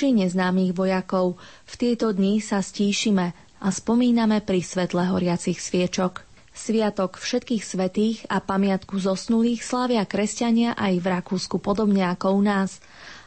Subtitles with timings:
[0.00, 1.36] či neznámych vojakov.
[1.68, 6.24] V tieto dni sa stíšime a spomíname pri svetle horiacich sviečok.
[6.56, 12.80] Sviatok všetkých svetých a pamiatku zosnulých slávia kresťania aj v Rakúsku podobne ako u nás.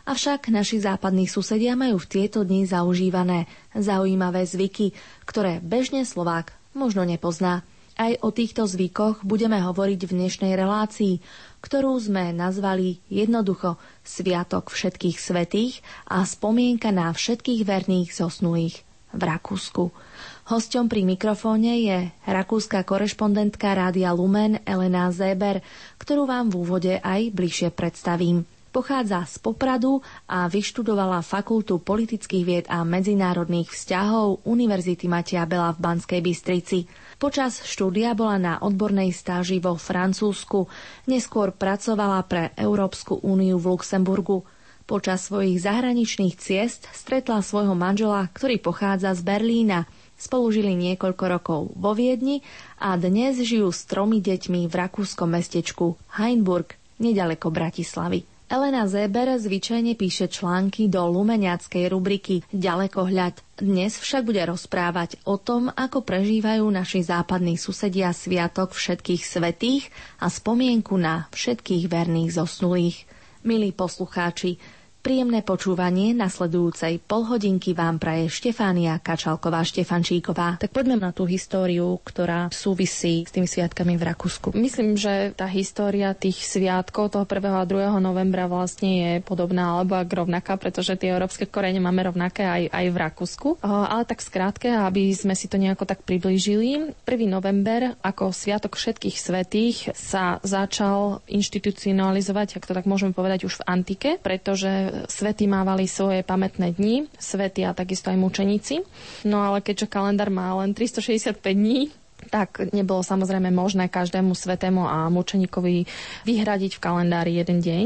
[0.10, 3.46] Avšak naši západní susedia majú v tieto dni zaužívané
[3.78, 4.98] zaujímavé zvyky,
[5.30, 7.62] ktoré bežne Slovák možno nepozná.
[7.94, 11.22] Aj o týchto zvykoch budeme hovoriť v dnešnej relácii,
[11.64, 15.80] ktorú sme nazvali jednoducho Sviatok všetkých svetých
[16.12, 18.84] a spomienka na všetkých verných zosnulých
[19.16, 19.96] v Rakúsku.
[20.44, 25.64] Hosťom pri mikrofóne je rakúska korešpondentka Rádia Lumen Elena Zéber,
[25.96, 28.44] ktorú vám v úvode aj bližšie predstavím.
[28.74, 35.80] Pochádza z Popradu a vyštudovala Fakultu politických vied a medzinárodných vzťahov Univerzity Matia Bela v
[35.80, 36.90] Banskej Bystrici.
[37.24, 40.68] Počas štúdia bola na odbornej stáži vo Francúzsku,
[41.08, 44.44] neskôr pracovala pre Európsku úniu v Luxemburgu.
[44.84, 49.88] Počas svojich zahraničných ciest stretla svojho manžela, ktorý pochádza z Berlína.
[50.20, 52.44] Spolu žili niekoľko rokov vo Viedni
[52.76, 58.33] a dnes žijú s tromi deťmi v rakúskom mestečku Heinburg, nedaleko Bratislavy.
[58.54, 63.42] Elena Zeber zvyčajne píše články do lumeniackej rubriky Ďalekohľad.
[63.58, 69.90] Dnes však bude rozprávať o tom, ako prežívajú naši západní susedia Sviatok všetkých svetých
[70.22, 73.10] a spomienku na všetkých verných zosnulých.
[73.42, 74.62] Milí poslucháči,
[75.04, 80.64] Príjemné počúvanie nasledujúcej polhodinky vám praje Štefánia Kačalková-Štefančíková.
[80.64, 84.56] Tak poďme na tú históriu, ktorá súvisí s tými sviatkami v Rakúsku.
[84.56, 87.36] Myslím, že tá história tých sviatkov toho 1.
[87.36, 88.00] a 2.
[88.00, 92.86] novembra vlastne je podobná alebo ak rovnaká, pretože tie európske korene máme rovnaké aj, aj
[92.88, 93.48] v Rakúsku.
[93.60, 96.96] Ale tak skrátke, aby sme si to nejako tak priblížili.
[97.04, 97.28] 1.
[97.28, 103.68] november ako Sviatok všetkých svetých sa začal inštitucionalizovať, ak to tak môžeme povedať, už v
[103.68, 108.86] antike, pretože svety mávali svoje pamätné dni, svety a takisto aj mučeníci.
[109.28, 111.90] No ale keďže kalendár má len 365 dní,
[112.32, 115.86] tak nebolo samozrejme možné každému svetému a mučeníkovi
[116.24, 117.86] vyhradiť v kalendári jeden deň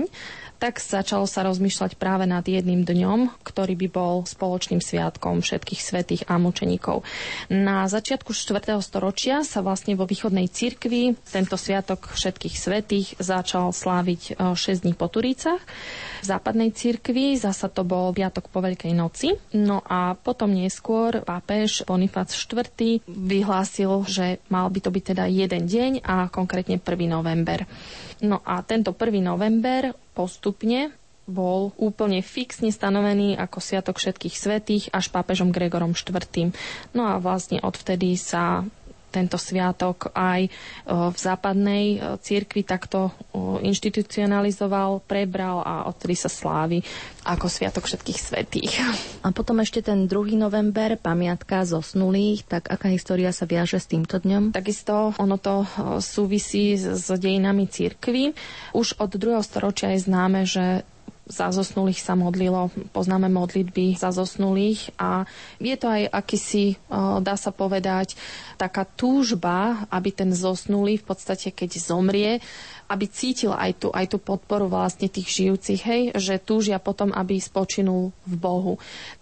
[0.58, 6.22] tak začalo sa rozmýšľať práve nad jedným dňom, ktorý by bol spoločným sviatkom všetkých svetých
[6.26, 7.06] a mučeníkov.
[7.48, 8.58] Na začiatku 4.
[8.82, 14.94] storočia sa vlastne vo východnej cirkvi tento sviatok všetkých svetých začal sláviť 6 e, dní
[14.98, 15.62] po Turícach.
[16.22, 19.38] V západnej cirkvi zasa to bol piatok po Veľkej noci.
[19.54, 22.74] No a potom neskôr pápež Bonifác IV
[23.06, 26.84] vyhlásil, že mal by to byť teda jeden deň a konkrétne 1.
[27.06, 27.70] november.
[28.24, 29.22] No a tento 1.
[29.22, 30.94] november postupne
[31.28, 36.56] bol úplne fixne stanovený ako Sviatok všetkých svetých až pápežom Gregorom IV.
[36.96, 38.64] No a vlastne odvtedy sa
[39.08, 40.52] tento sviatok aj
[40.88, 43.12] v západnej cirkvi takto
[43.64, 46.84] inštitucionalizoval, prebral a odtedy sa slávi
[47.28, 48.74] ako Sviatok všetkých svetých.
[49.24, 50.40] A potom ešte ten 2.
[50.40, 54.56] november, pamiatka zosnulých, tak aká história sa viaže s týmto dňom?
[54.56, 55.68] Takisto ono to
[56.00, 58.32] súvisí s dejinami cirkvy.
[58.72, 59.44] Už od 2.
[59.44, 60.88] storočia je známe, že
[61.28, 65.28] za zosnulých sa modlilo, poznáme modlitby za zosnulých a
[65.60, 66.80] je to aj akýsi,
[67.22, 68.16] dá sa povedať,
[68.56, 72.40] taká túžba, aby ten zosnulý v podstate, keď zomrie,
[72.88, 77.40] aby cítil aj tú, aj tú podporu vlastne tých žijúcich, hej, že túžia potom, aby
[77.40, 78.74] spočinul v Bohu.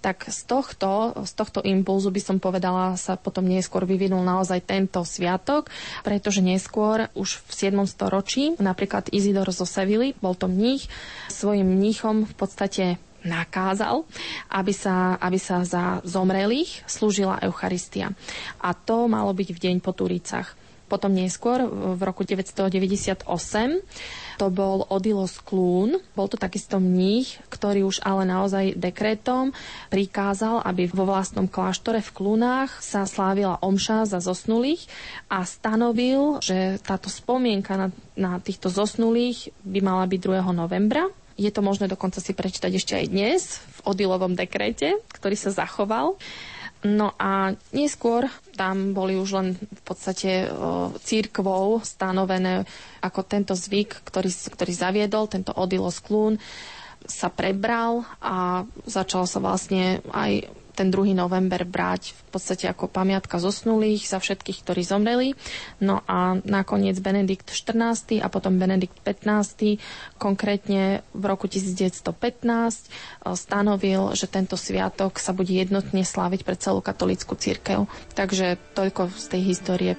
[0.05, 5.01] Tak z tohto, z tohto impulzu by som povedala, sa potom neskôr vyvinul naozaj tento
[5.01, 5.73] sviatok,
[6.05, 7.89] pretože neskôr už v 7.
[7.89, 10.85] storočí napríklad Izidor zo Sevily, bol to mních,
[11.27, 12.85] svojim mníchom v podstate
[13.25, 14.05] nakázal,
[14.53, 18.13] aby sa, aby sa za zomrelých slúžila Eucharistia.
[18.61, 20.53] A to malo byť v deň po Turicach.
[20.85, 23.25] Potom neskôr, v roku 998,
[24.37, 25.97] to bol Odilos Klún.
[26.13, 29.55] Bol to takisto mních, ktorý už ale naozaj dekretom
[29.89, 34.85] prikázal, aby vo vlastnom kláštore v Klúnach sa slávila omša za zosnulých
[35.31, 40.53] a stanovil, že táto spomienka na, na týchto zosnulých by mala byť 2.
[40.53, 41.07] novembra.
[41.35, 46.15] Je to možné dokonca si prečítať ešte aj dnes v Odilovom dekrete, ktorý sa zachoval.
[46.83, 50.51] No a neskôr tam boli už len v podstate
[51.01, 52.67] církvou stanovené
[53.01, 56.37] ako tento zvyk, ktorý, ktorý zaviedol, tento Odilos Klún,
[57.05, 61.15] sa prebral a začal sa vlastne aj ten 2.
[61.15, 65.33] november brať v podstate ako pamiatka zosnulých za všetkých, ktorí zomreli.
[65.79, 69.79] No a nakoniec Benedikt XIV a potom Benedikt XV
[70.15, 72.83] konkrétne v roku 1915 e,
[73.33, 77.87] stanovil, že tento sviatok sa bude jednotne sláviť pre celú katolickú církev.
[78.11, 79.93] Takže toľko z tej histórie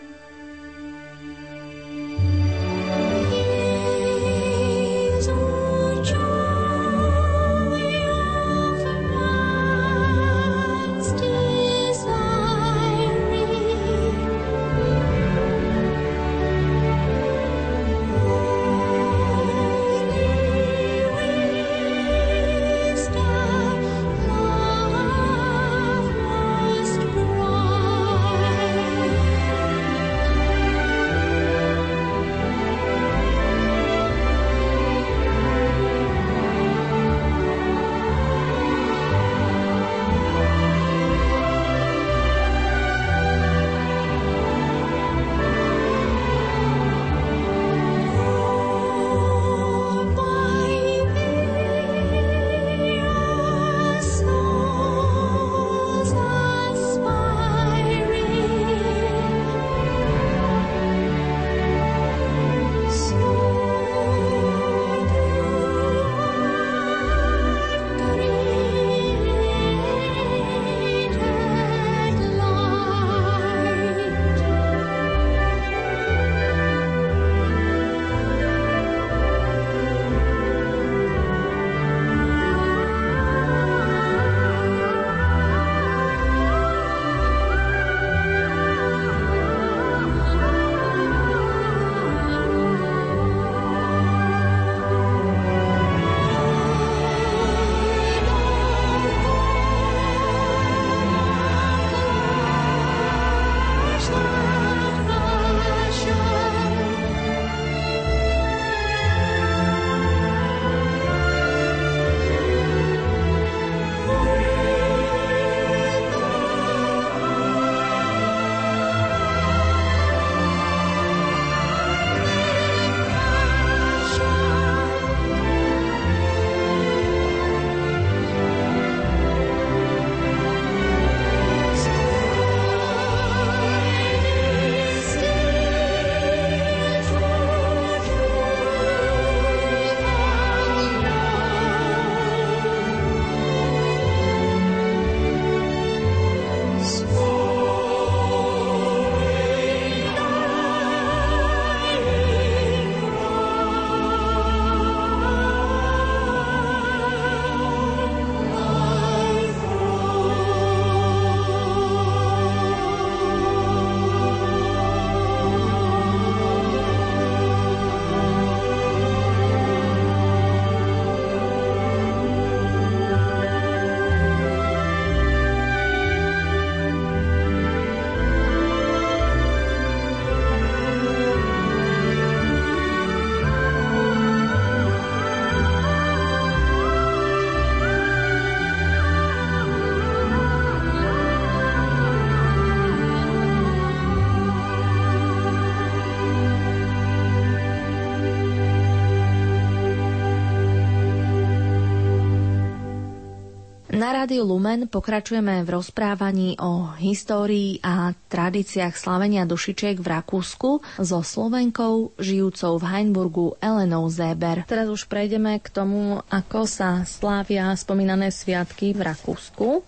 [204.07, 211.27] Na Rádiu Lumen pokračujeme v rozprávaní o histórii a tradíciách slavenia dušičiek v Rakúsku so
[211.27, 214.63] Slovenkou žijúcou v Heinburgu Elenou Zéber.
[214.71, 219.83] Teraz už prejdeme k tomu, ako sa slávia spomínané sviatky v Rakúsku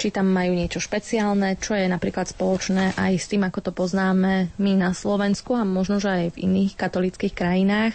[0.00, 4.48] či tam majú niečo špeciálne, čo je napríklad spoločné aj s tým, ako to poznáme
[4.56, 7.92] my na Slovensku a možno, že aj v iných katolických krajinách.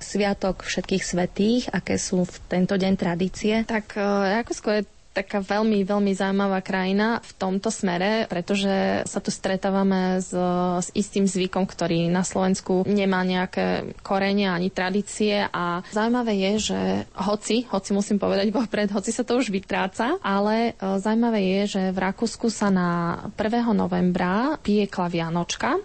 [0.00, 3.60] Sviatok všetkých svetých, aké sú v tento deň tradície?
[3.68, 4.00] Tak e,
[4.40, 10.34] Rakúsko je taká veľmi, veľmi zaujímavá krajina v tomto smere, pretože sa tu stretávame s,
[10.82, 16.80] s istým zvykom, ktorý na Slovensku nemá nejaké korene ani tradície a zaujímavé je, že
[17.14, 21.82] hoci, hoci musím povedať vopred, hoci sa to už vytráca, ale e, zaujímavé je, že
[21.94, 22.90] v Rakúsku sa na
[23.38, 23.70] 1.
[23.70, 25.78] novembra piekla Vianočka.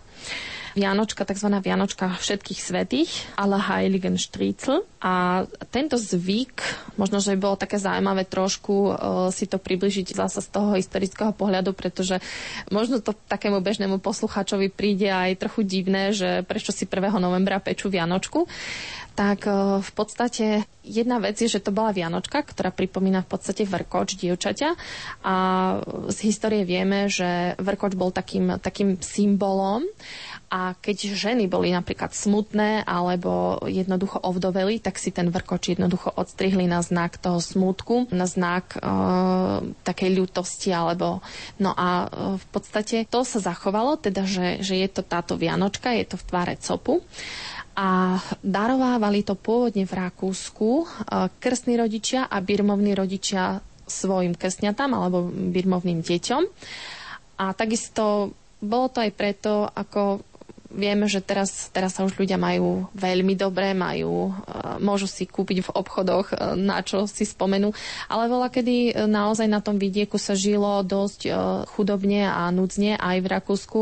[0.78, 1.50] Vianočka, tzv.
[1.62, 4.86] Vianočka všetkých svetých, ale Heiligen Striezel.
[5.00, 6.60] A tento zvyk,
[7.00, 8.94] možno, že by bolo také zaujímavé trošku uh,
[9.32, 12.20] si to približiť zasa z toho historického pohľadu, pretože
[12.68, 17.16] možno to takému bežnému posluchačovi príde aj trochu divné, že prečo si 1.
[17.16, 18.44] novembra pečú Vianočku
[19.20, 23.68] tak uh, v podstate jedna vec je, že to bola Vianočka, ktorá pripomína v podstate
[23.68, 24.70] vrkoč dievčaťa
[25.28, 25.36] a
[26.08, 29.84] z histórie vieme, že vrkoč bol takým, takým symbolom
[30.50, 36.66] a keď ženy boli napríklad smutné alebo jednoducho ovdoveli, tak si ten vrkoč jednoducho odstrihli
[36.66, 38.80] na znak toho smutku, na znak e,
[39.86, 41.22] takej ľutosti alebo...
[41.62, 45.94] No a e, v podstate to sa zachovalo, teda že, že je to táto Vianočka,
[45.94, 47.06] je to v tvare copu
[47.78, 50.86] a darovávali to pôvodne v Rakúsku e,
[51.38, 56.44] krstní rodičia a birmovní rodičia svojim krstňatám alebo birmovným deťom.
[57.40, 60.20] A takisto bolo to aj preto, ako
[60.70, 65.66] Vieme, že teraz, teraz sa už ľudia majú veľmi dobre, majú, e, môžu si kúpiť
[65.66, 67.74] v obchodoch, e, na čo si spomenú,
[68.06, 71.32] ale veľa kedy e, naozaj na tom vidieku sa žilo dosť
[71.74, 73.82] chudobne a núdzne aj v Rakúsku.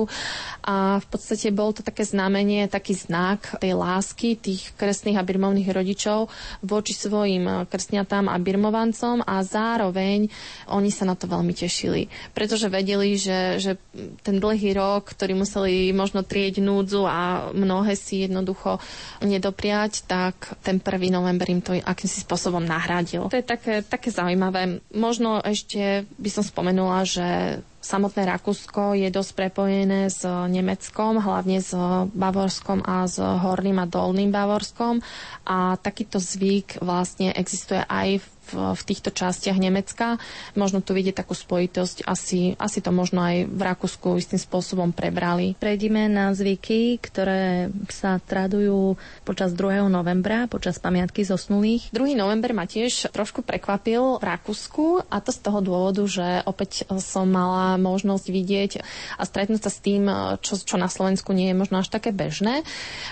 [0.63, 5.67] A v podstate bol to také znamenie, taký znak tej lásky tých krstných a birmovných
[5.67, 6.31] rodičov
[6.63, 10.31] voči svojim krstňatám a birmovancom a zároveň
[10.71, 13.75] oni sa na to veľmi tešili, pretože vedeli, že, že
[14.23, 18.77] ten dlhý rok, ktorý museli možno trieť núdzu a mnohé si jednoducho
[19.25, 21.09] nedopriať, tak ten 1.
[21.09, 23.25] november im to akýmsi spôsobom nahradil.
[23.33, 24.77] To je také, také zaujímavé.
[24.93, 31.71] Možno ešte by som spomenula, že Samotné Rakúsko je dosť prepojené s Nemeckom, hlavne s
[32.11, 34.99] Bavorskom a s Horným a Dolným Bavorskom
[35.47, 40.17] a takýto zvyk vlastne existuje aj v v, v týchto častiach Nemecka.
[40.55, 45.53] Možno tu vidieť takú spojitosť, asi, asi to možno aj v Rakúsku istým spôsobom prebrali.
[45.59, 48.95] Prejdime na zvyky, ktoré sa tradujú
[49.27, 49.87] počas 2.
[49.91, 51.91] novembra, počas pamiatky zosnulých.
[51.91, 52.15] 2.
[52.15, 57.27] november ma tiež trošku prekvapil v Rakúsku a to z toho dôvodu, že opäť som
[57.27, 58.71] mala možnosť vidieť
[59.19, 60.07] a stretnúť sa s tým,
[60.39, 62.63] čo, čo na Slovensku nie je možno až také bežné.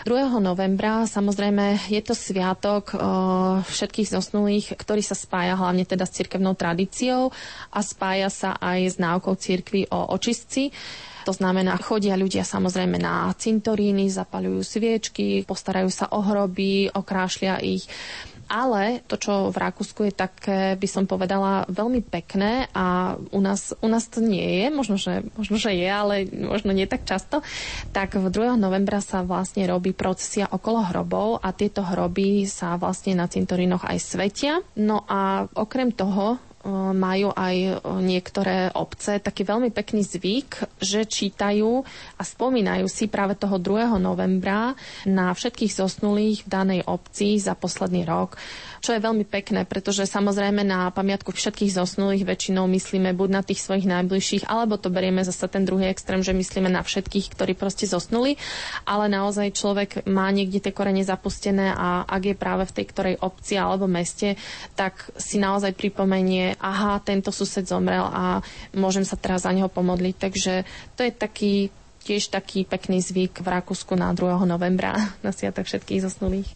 [0.08, 0.39] 2.
[0.39, 2.96] novembra samozrejme je to sviatok
[3.65, 7.34] všetkých zosnulých, ktorý sa spája hlavne teda s cirkevnou tradíciou
[7.74, 10.70] a spája sa aj s náukou cirkvy o očistci.
[11.25, 17.89] To znamená, chodia ľudia samozrejme na cintoríny, zapalujú sviečky, postarajú sa o hroby, okrášlia ich
[18.46, 23.74] ale to, čo v Rakúsku je také, by som povedala, veľmi pekné a u nás,
[23.82, 27.42] u nás to nie je, možno že, možno, že je, ale možno nie tak často,
[27.92, 28.58] tak v 2.
[28.58, 33.98] novembra sa vlastne robí procesia okolo hrobov a tieto hroby sa vlastne na cintorínoch aj
[34.02, 34.54] svetia.
[34.78, 36.38] No a okrem toho
[36.91, 41.86] majú aj niektoré obce taký veľmi pekný zvyk, že čítajú
[42.17, 43.95] a spomínajú si práve toho 2.
[44.01, 44.74] novembra
[45.05, 48.36] na všetkých zosnulých v danej obci za posledný rok
[48.86, 53.65] čo je veľmi pekné, pretože samozrejme na pamiatku všetkých zosnulých väčšinou myslíme buď na tých
[53.65, 57.89] svojich najbližších, alebo to berieme zase ten druhý extrém, že myslíme na všetkých, ktorí proste
[57.89, 58.38] zosnuli,
[58.86, 63.15] ale naozaj človek má niekde tie korene zapustené a ak je práve v tej ktorej
[63.25, 64.38] obci alebo meste,
[64.77, 68.39] tak si naozaj pripomenie, aha, tento sused zomrel a
[68.75, 70.15] môžem sa teraz za neho pomodliť.
[70.17, 70.53] Takže
[70.95, 71.53] to je taký
[72.05, 74.45] tiež taký pekný zvyk v Rakúsku na 2.
[74.45, 74.93] novembra
[75.25, 76.50] na Sviatok všetkých zosnulých.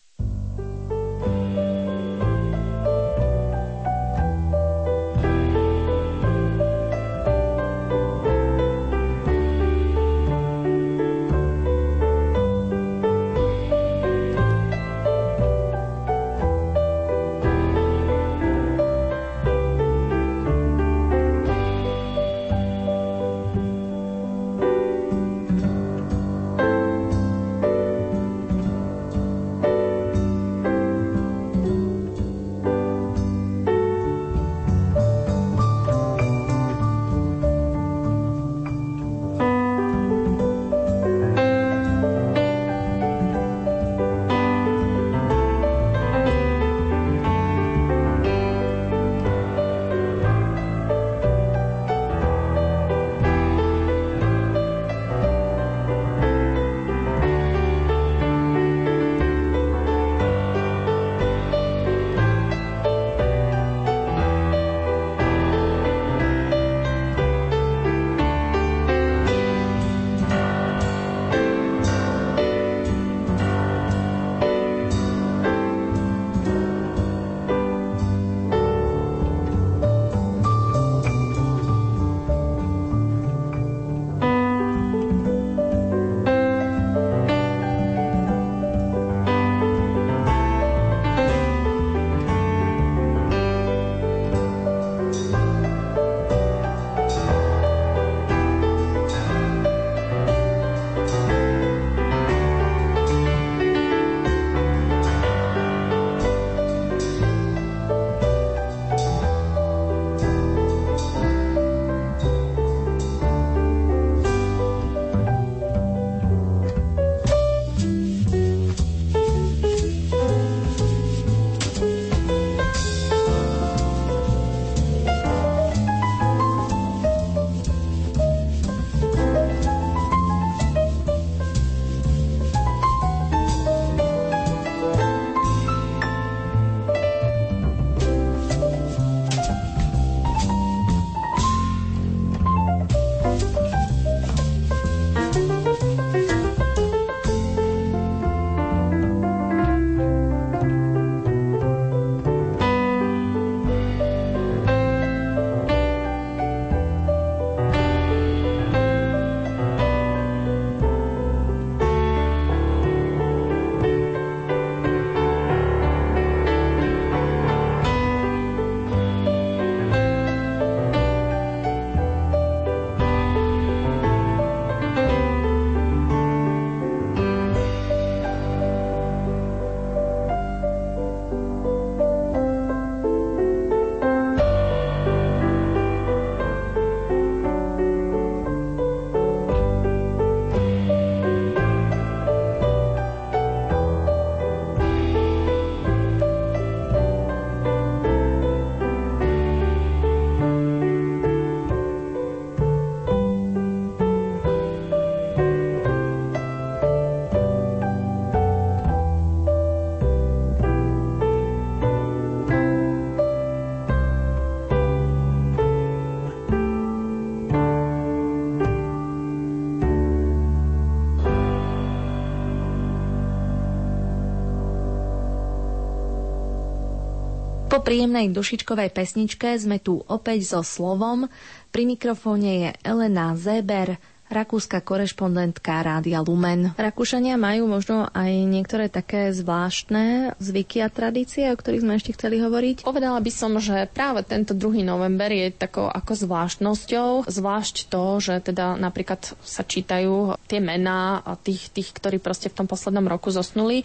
[227.89, 231.25] Príjemnej dušičkovej pesničke sme tu opäť so slovom.
[231.73, 233.97] Pri mikrofóne je Elena Zeber
[234.29, 236.77] rakúska korešpondentka Rádia Lumen.
[236.77, 242.37] Rakúšania majú možno aj niektoré také zvláštne zvyky a tradície, o ktorých sme ešte chceli
[242.37, 242.85] hovoriť?
[242.85, 244.85] Povedala by som, že práve tento 2.
[244.85, 251.73] november je takou ako zvláštnosťou, zvlášť to, že teda napríklad sa čítajú tie mená tých,
[251.73, 253.81] tých, ktorí proste v tom poslednom roku zosnuli,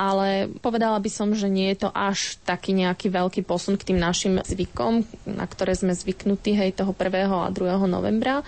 [0.00, 4.00] ale povedala by som, že nie je to až taký nejaký veľký posun k tým
[4.00, 7.28] našim zvykom, na ktoré sme zvyknutí hej toho 1.
[7.28, 7.84] a 2.
[7.84, 8.40] novembra.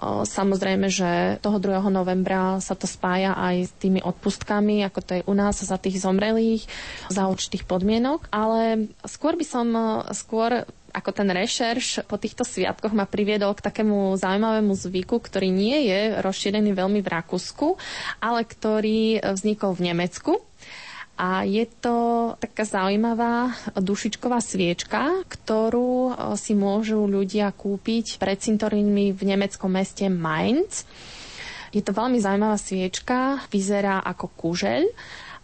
[0.00, 0.59] Samozrejme,
[0.92, 1.88] že toho 2.
[1.88, 6.04] novembra sa to spája aj s tými odpustkami, ako to je u nás za tých
[6.04, 6.68] zomrelých,
[7.08, 9.66] za určitých podmienok, ale skôr by som
[10.12, 15.86] skôr ako ten rešerš po týchto sviatkoch ma priviedol k takému zaujímavému zvyku, ktorý nie
[15.86, 17.78] je rozšírený veľmi v Rakúsku,
[18.18, 20.49] ale ktorý vznikol v Nemecku.
[21.20, 21.96] A je to
[22.40, 30.08] taká zaujímavá dušičková sviečka, ktorú e, si môžu ľudia kúpiť pred cintorínmi v nemeckom meste
[30.08, 30.88] Mainz.
[31.76, 34.88] Je to veľmi zaujímavá sviečka, vyzerá ako kužeľ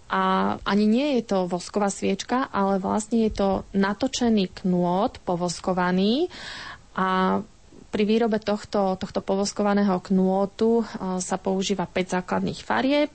[0.09, 6.33] a ani nie je to vosková sviečka, ale vlastne je to natočený knôt povoskovaný
[6.97, 7.43] a
[7.93, 10.85] pri výrobe tohto, tohto povoskovaného knôtu e,
[11.21, 13.13] sa používa 5 základných farieb.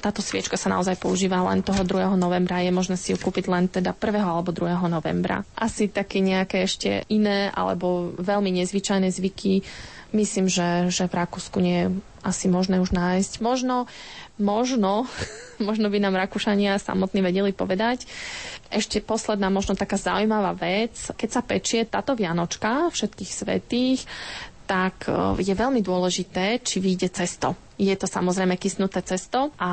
[0.00, 2.16] Táto sviečka sa naozaj používa len toho 2.
[2.16, 2.64] novembra.
[2.64, 4.16] Je možné si ju kúpiť len teda 1.
[4.16, 4.66] alebo 2.
[4.88, 5.44] novembra.
[5.54, 9.60] Asi také nejaké ešte iné alebo veľmi nezvyčajné zvyky
[10.12, 11.88] myslím, že, že v Rakúsku nie je
[12.20, 13.40] asi možné už nájsť.
[13.40, 13.86] Možno,
[14.36, 15.06] možno,
[15.68, 18.04] možno by nám Rakúšania samotní vedeli povedať.
[18.70, 20.94] Ešte posledná možno taká zaujímavá vec.
[21.14, 24.00] Keď sa pečie táto Vianočka všetkých svetých,
[24.70, 27.58] tak e, je veľmi dôležité, či vyjde cesto.
[27.80, 29.70] Je to samozrejme kysnuté cesto a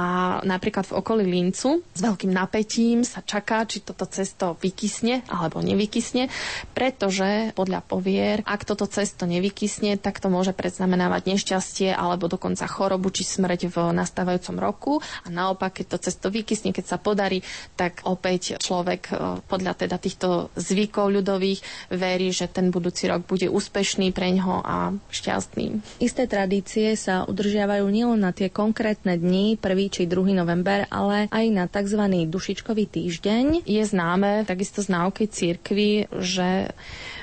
[0.48, 6.32] napríklad v okolí Lincu s veľkým napätím sa čaká, či toto cesto vykysne alebo nevykysne,
[6.72, 13.12] pretože podľa povier, ak toto cesto nevykysne, tak to môže predznamenávať nešťastie alebo dokonca chorobu
[13.12, 17.44] či smrť v nastávajúcom roku a naopak, keď to cesto vykysne, keď sa podarí,
[17.76, 19.14] tak opäť človek e,
[19.52, 24.96] podľa teda týchto zvykov ľudových verí, že ten budúci rok bude úspešný pre ňoho a
[25.12, 26.00] šťastný.
[26.00, 29.66] Isté tradície sa udržiavajú nielen na tie konkrétne dni, 1.
[29.90, 30.38] či 2.
[30.38, 32.02] november, ale aj na tzv.
[32.30, 33.66] dušičkový týždeň.
[33.66, 36.70] Je známe takisto z náuky církvy, že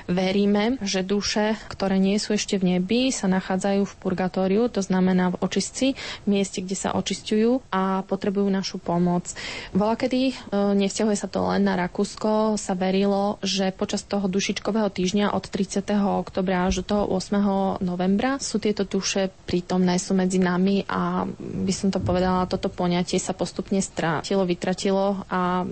[0.05, 5.33] veríme, že duše, ktoré nie sú ešte v nebi, sa nachádzajú v purgatóriu, to znamená
[5.33, 5.87] v očistci,
[6.25, 9.33] v mieste, kde sa očistujú a potrebujú našu pomoc.
[9.73, 10.33] Bola kedy, e,
[10.77, 16.21] nevzťahuje sa to len na Rakúsko, sa verilo, že počas toho dušičkového týždňa od 30.
[16.21, 17.81] oktobra až do toho 8.
[17.81, 23.17] novembra sú tieto duše prítomné, sú medzi nami a by som to povedala, toto poňatie
[23.17, 25.65] sa postupne strátilo, vytratilo a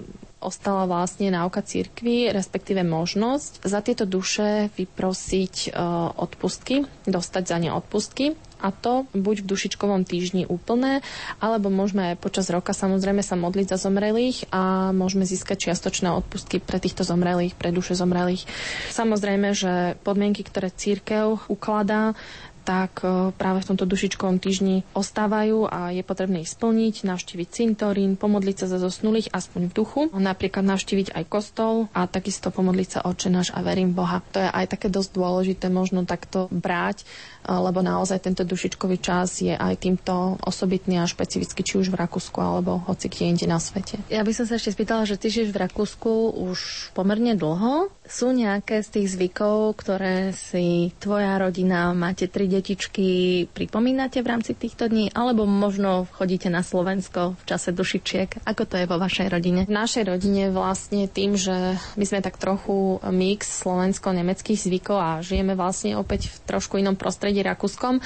[0.43, 5.79] ostala vlastne náuka církvy, respektíve možnosť za tieto duše vyprosiť e,
[6.19, 11.03] odpustky, dostať za ne odpustky a to buď v dušičkovom týždni úplné,
[11.43, 16.79] alebo môžeme počas roka samozrejme sa modliť za zomrelých a môžeme získať čiastočné odpustky pre
[16.79, 18.47] týchto zomrelých, pre duše zomrelých.
[18.95, 22.15] Samozrejme, že podmienky, ktoré církev ukladá,
[22.63, 28.15] tak e, práve v tomto dušičkovom týždni ostávajú a je potrebné ich splniť, navštíviť cintorín,
[28.15, 32.99] pomodliť sa za zosnulých aspoň v duchu, napríklad navštíviť aj kostol a takisto pomodliť sa
[33.03, 34.23] oče náš a verím Boha.
[34.31, 39.43] To je aj také dosť dôležité možno takto brať, e, lebo naozaj tento dušičkový čas
[39.43, 43.59] je aj týmto osobitný a špecifický, či už v Rakúsku alebo hoci kde inde na
[43.59, 43.99] svete.
[44.07, 47.91] Ja by som sa ešte spýtala, že ty žiješ v Rakúsku už pomerne dlho.
[48.07, 53.07] Sú nejaké z tých zvykov, ktoré si tvoja rodina, máte tri detičky
[53.49, 58.45] pripomínate v rámci týchto dní, alebo možno chodíte na Slovensko v čase dušičiek?
[58.45, 59.65] Ako to je vo vašej rodine?
[59.65, 65.57] V našej rodine vlastne tým, že my sme tak trochu mix slovensko-nemeckých zvykov a žijeme
[65.57, 67.99] vlastne opäť v trošku inom prostredí rakúskom,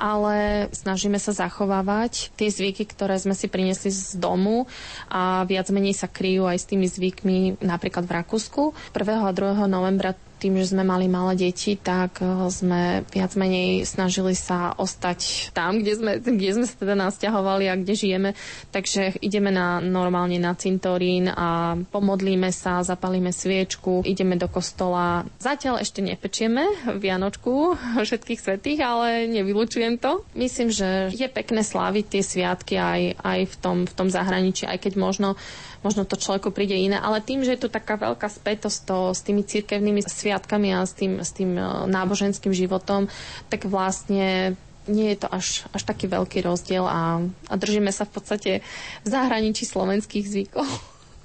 [0.00, 4.64] ale snažíme sa zachovávať tie zvyky, ktoré sme si priniesli z domu
[5.12, 8.62] a viac menej sa kryjú aj s tými zvykmi napríklad v Rakúsku.
[8.94, 9.26] 1.
[9.26, 9.68] a 2.
[9.68, 15.50] novembra tým, že sme mali malé deti, tak eh, sme viac menej snažili sa ostať
[15.56, 18.30] tam, kde sme, kde sme sa teda nasťahovali a kde žijeme.
[18.70, 25.24] Takže ideme na, normálne na cintorín a pomodlíme sa, zapalíme sviečku, ideme do kostola.
[25.40, 30.22] Zatiaľ ešte nepečieme Vianočku všetkých svetých, ale nevylučujem to.
[30.36, 34.78] Myslím, že je pekné sláviť tie sviatky aj, aj v, tom, v tom zahraničí, aj
[34.82, 35.28] keď možno
[35.86, 39.22] možno to človeku príde iné, ale tým, že je tu taká veľká spätosť to, s
[39.22, 43.06] tými cirkevnými sviatkami a s tým, s tým e, náboženským životom,
[43.46, 44.58] tak vlastne
[44.90, 48.50] nie je to až, až taký veľký rozdiel a, a držíme sa v podstate
[49.02, 50.66] v zahraničí slovenských zvykov.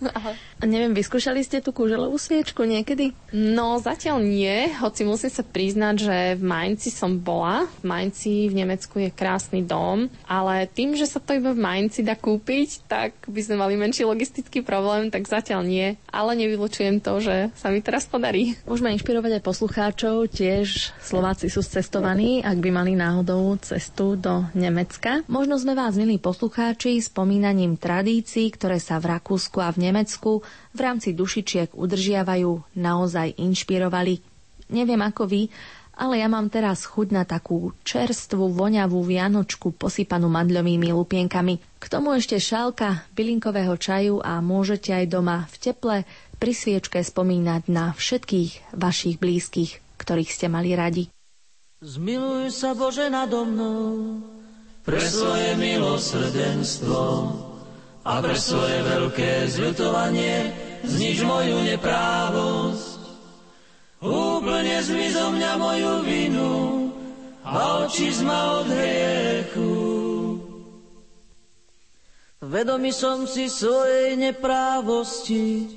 [0.01, 3.13] A neviem, vyskúšali ste tú kúželovú sviečku niekedy?
[3.29, 7.69] No, zatiaľ nie, hoci musím sa priznať, že v Mainci som bola.
[7.81, 12.01] V Mainci v Nemecku je krásny dom, ale tým, že sa to iba v Mainci
[12.01, 16.01] dá kúpiť, tak by sme mali menší logistický problém, tak zatiaľ nie.
[16.09, 18.57] Ale nevylučujem to, že sa mi teraz podarí.
[18.65, 25.21] Môžeme inšpirovať aj poslucháčov, tiež Slováci sú cestovaní, ak by mali náhodou cestu do Nemecka.
[25.29, 29.90] Možno sme vás, milí poslucháči, spomínaním tradícií, ktoré sa v Rakúsku a v Nemecku
[30.71, 34.23] v rámci dušičiek udržiavajú, naozaj inšpirovali.
[34.71, 35.41] Neviem ako vy,
[36.01, 41.59] ale ja mám teraz chuť na takú čerstvú, voňavú vianočku posypanú madľovými lupienkami.
[41.77, 45.97] K tomu ešte šálka bylinkového čaju a môžete aj doma v teple
[46.41, 51.05] pri sviečke spomínať na všetkých vašich blízkych, ktorých ste mali radi.
[51.81, 54.21] Zmiluj sa Bože nado mnou,
[54.81, 57.01] pre svoje milosrdenstvo,
[58.01, 60.49] a pre svoje veľké zľutovanie
[60.81, 63.01] znič moju neprávosť.
[64.01, 66.53] Úplne zmiz mňa moju vinu
[67.45, 69.73] a oči zma od hriechu.
[72.41, 75.69] Vedomý som si svojej neprávosti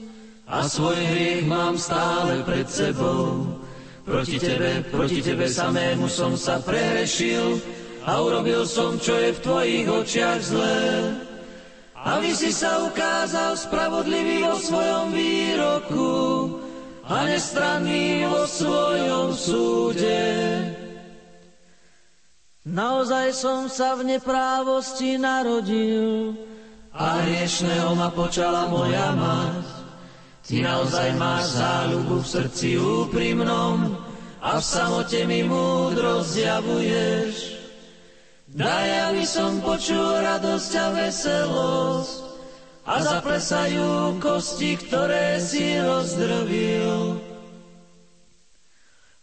[0.49, 3.61] a svoj hriech mám stále pred sebou.
[4.09, 7.61] Proti tebe, proti tebe samému som sa prehrešil
[8.09, 10.81] a urobil som, čo je v tvojich očiach zlé
[12.05, 16.13] aby si sa ukázal spravodlivý vo svojom výroku
[17.09, 20.21] a nestranný vo svojom súde.
[22.65, 26.37] Naozaj som sa v neprávosti narodil
[26.93, 29.65] a hriešného ma počala moja mať.
[30.45, 33.97] Ty naozaj máš záľubu v srdci úprimnom
[34.45, 37.54] a v samote mi múdro zjavuješ.
[38.55, 42.19] Daj, aby som počul radosť a veselosť
[42.87, 47.19] a zaplesajú kosti, ktoré si rozdrvil.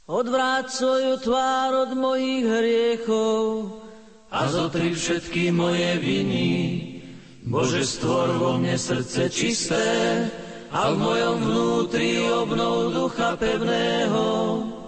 [0.03, 3.71] Odvráť svoju tvár od mojich hriechov
[4.27, 6.49] a zotri všetky moje viny.
[7.47, 10.27] Bože, stvor vo mne srdce čisté
[10.75, 14.80] a v mojom vnútri obnov ducha pevného.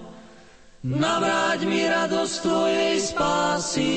[0.84, 3.96] Navráť mi radosť Tvojej spásy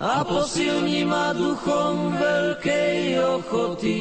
[0.00, 4.00] a posilni ma duchom veľkej ochoty.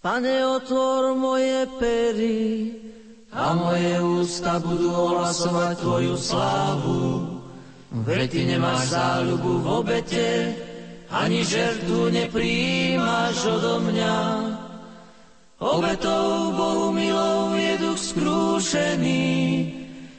[0.00, 2.72] Pane, otvor moje pery
[3.36, 7.04] a moje ústa budú ohlasovať Tvoju slávu.
[8.00, 10.28] Veď Ty nemáš záľubu v obete,
[11.12, 14.16] ani žertu nepríjimaš odo mňa.
[15.60, 17.55] Obetou Bohu milou
[17.96, 19.24] duch skrúšený,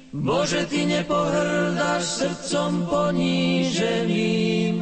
[0.09, 4.75] Bože, Ty nepohrdáš srdcom poníženým.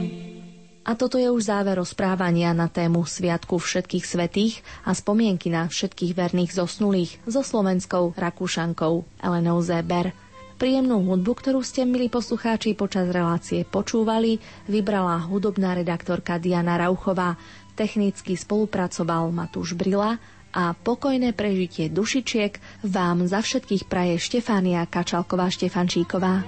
[0.86, 6.15] A toto je už záver rozprávania na tému Sviatku všetkých svetých a spomienky na všetkých
[6.15, 10.15] verných zosnulých so slovenskou Rakúšankou Elenou Zeber.
[10.55, 14.39] Príjemnú hudbu, ktorú ste, milí poslucháči, počas relácie počúvali,
[14.71, 17.36] vybrala hudobná redaktorka Diana Rauchová.
[17.75, 20.15] Technicky spolupracoval Matúš Brila
[20.55, 26.47] a pokojné prežitie dušičiek vám za všetkých praje Štefánia Kačalková Štefančíková.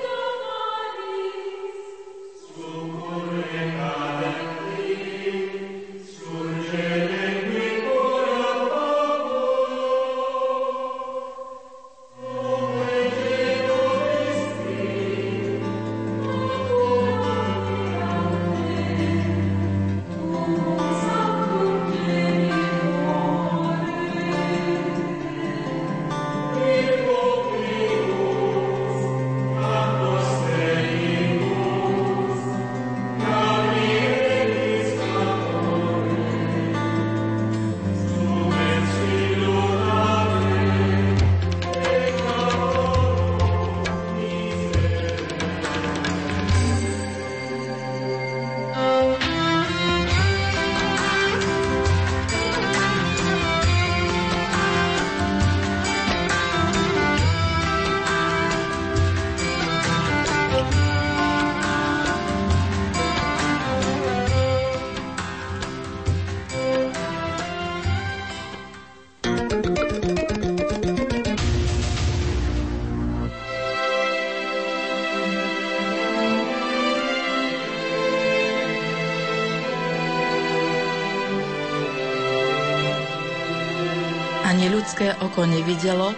[85.19, 86.11] Oko nevidelo,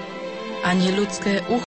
[0.63, 1.61] ani ľudské ucho